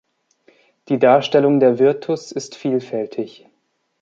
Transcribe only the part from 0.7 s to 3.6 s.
Die Darstellung der "Virtus" ist vielfältig.